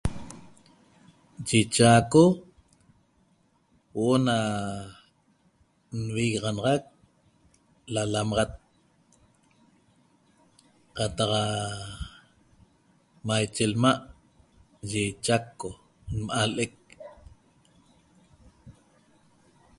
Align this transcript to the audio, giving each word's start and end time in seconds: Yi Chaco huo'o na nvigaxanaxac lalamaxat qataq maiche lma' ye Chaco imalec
Yi 1.47 1.59
Chaco 1.75 2.23
huo'o 3.93 4.15
na 4.27 4.37
nvigaxanaxac 6.03 6.83
lalamaxat 7.93 8.51
qataq 10.95 11.31
maiche 13.27 13.65
lma' 13.73 14.03
ye 14.91 15.03
Chaco 15.25 15.69
imalec 16.15 16.75